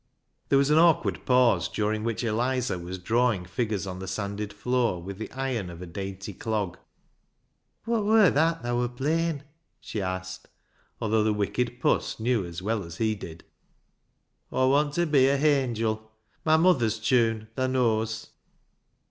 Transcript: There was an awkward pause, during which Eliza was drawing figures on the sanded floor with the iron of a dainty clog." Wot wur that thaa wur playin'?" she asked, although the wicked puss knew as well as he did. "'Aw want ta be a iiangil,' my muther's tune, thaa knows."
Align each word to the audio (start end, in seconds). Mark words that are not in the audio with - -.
There 0.49 0.57
was 0.57 0.71
an 0.71 0.79
awkward 0.79 1.27
pause, 1.27 1.69
during 1.69 2.03
which 2.03 2.23
Eliza 2.23 2.79
was 2.79 2.97
drawing 2.97 3.45
figures 3.45 3.85
on 3.85 3.99
the 3.99 4.07
sanded 4.07 4.51
floor 4.51 4.99
with 4.99 5.19
the 5.19 5.31
iron 5.31 5.69
of 5.69 5.79
a 5.79 5.85
dainty 5.85 6.33
clog." 6.33 6.79
Wot 7.85 8.03
wur 8.05 8.31
that 8.31 8.63
thaa 8.63 8.73
wur 8.75 8.87
playin'?" 8.87 9.43
she 9.79 10.01
asked, 10.01 10.47
although 10.99 11.23
the 11.23 11.31
wicked 11.33 11.79
puss 11.79 12.19
knew 12.19 12.43
as 12.43 12.63
well 12.63 12.81
as 12.83 12.97
he 12.97 13.13
did. 13.13 13.43
"'Aw 14.51 14.69
want 14.69 14.95
ta 14.95 15.05
be 15.05 15.27
a 15.27 15.37
iiangil,' 15.37 16.01
my 16.43 16.57
muther's 16.57 16.97
tune, 16.97 17.49
thaa 17.55 17.67
knows." 17.67 18.29